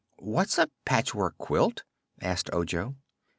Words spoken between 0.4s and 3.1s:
is a patchwork quilt?" asked Ojo.